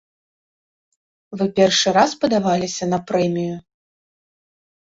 [1.41, 3.55] Вы першы раз падаваліся на прэмію?